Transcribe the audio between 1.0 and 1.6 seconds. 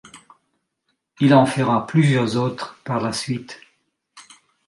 Il en